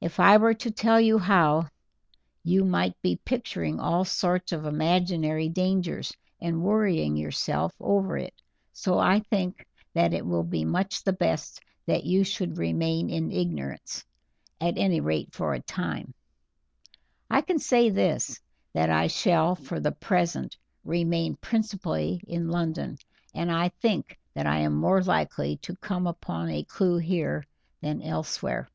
[0.00, 1.66] If I were to tell you how,
[2.44, 8.32] you might be picturing all sorts of imaginary dangers and worrying yourself over it,
[8.72, 13.32] so I think that it will be much the best that you should remain in
[13.32, 14.04] ignorance,
[14.60, 16.14] at any rate for a time.
[17.28, 18.40] I can say this,
[18.74, 22.98] that I shall for the present remain principally in London,
[23.34, 27.44] and I think that I am more likely to come upon a clew here
[27.80, 28.68] than elsewhere."